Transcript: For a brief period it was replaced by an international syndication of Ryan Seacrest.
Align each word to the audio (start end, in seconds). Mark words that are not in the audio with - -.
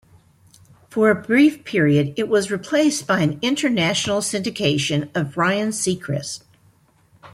For 0.89 1.11
a 1.11 1.21
brief 1.21 1.63
period 1.63 2.15
it 2.17 2.27
was 2.27 2.49
replaced 2.49 3.05
by 3.05 3.19
an 3.19 3.37
international 3.43 4.21
syndication 4.21 5.15
of 5.15 5.37
Ryan 5.37 5.69
Seacrest. 5.69 6.41